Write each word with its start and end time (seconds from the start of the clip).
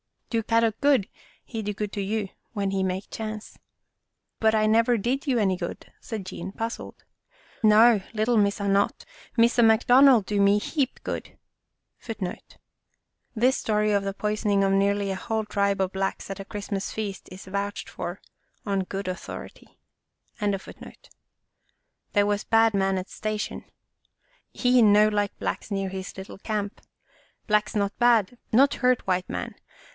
Do 0.31 0.41
Kadok 0.41 0.79
good, 0.81 1.07
he 1.43 1.61
do 1.61 1.73
good 1.73 1.91
to 1.91 2.01
you 2.01 2.29
when 2.53 2.71
he 2.71 2.81
make 2.83 3.11
chance."" 3.11 3.59
But 4.39 4.55
I 4.55 4.65
never 4.65 4.97
did 4.97 5.27
you 5.27 5.37
any 5.37 5.55
good," 5.57 5.91
said 5.99 6.25
Jean, 6.25 6.53
puzzled." 6.53 7.03
No, 7.63 8.01
little 8.13 8.37
Missa 8.37 8.67
not. 8.67 9.05
Missa 9.37 9.61
McDonald 9.61 10.25
do 10.25 10.39
me 10.41 10.57
heap 10.57 11.03
good. 11.03 11.37
1 12.03 12.15
There 12.15 12.15
was 12.15 12.15
bad 12.15 12.25
man 12.25 12.33
at 12.33 12.41
Station. 12.41 12.57
1 13.33 13.41
This 13.43 13.57
story 13.57 13.91
of 13.91 14.03
the 14.03 14.13
poisoning 14.15 14.63
of 14.63 14.71
nearly 14.71 15.11
a 15.11 15.15
whole 15.15 15.43
tribe 15.45 15.81
of 15.81 15.91
Blacks 15.91 16.29
at 16.31 16.39
a 16.39 16.45
Christmas 16.45 16.91
feast 16.93 17.27
is 17.31 17.43
vouched 17.45 17.89
for 17.89 18.21
on 18.65 18.85
good 18.85 19.07
authority. 19.09 19.77
96 20.39 20.41
Our 20.41 20.47
Little 20.47 20.55
Australian 20.55 20.95
Cousin 23.21 23.65
He 24.51 24.81
no 24.81 25.09
like 25.09 25.37
Blacks 25.37 25.69
near 25.69 25.89
his 25.89 26.11
cattle 26.13 26.37
camp. 26.39 26.81
Blacks 27.45 27.75
not 27.75 27.95
bad, 27.99 28.39
not 28.53 28.75
hurt 28.75 29.05
white 29.05 29.29
man. 29.29 29.53